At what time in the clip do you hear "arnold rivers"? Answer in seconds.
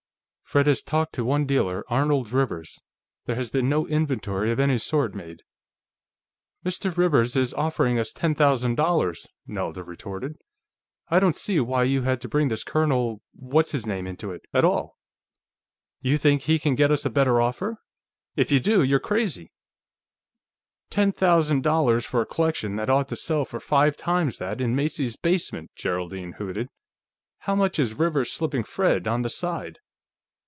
1.87-2.81